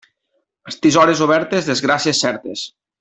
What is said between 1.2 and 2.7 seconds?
obertes, desgràcies certes.